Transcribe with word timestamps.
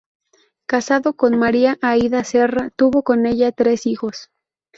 Casado 0.65 1.13
con 1.15 1.37
María 1.37 1.77
Aída 1.83 2.23
Serra, 2.23 2.71
tuvo 2.75 3.03
con 3.03 3.27
ella 3.27 3.51
tres 3.51 3.85
hijos. 3.85 4.31